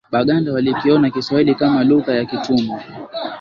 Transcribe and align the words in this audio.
Baganda 0.11 0.53
walikiona 0.53 1.09
kiswahili 1.09 1.55
kama 1.55 1.83
lugha 1.83 2.15
ya 2.15 2.25
kitumwa 2.25 2.83